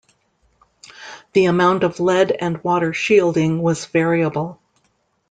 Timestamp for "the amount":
1.33-1.83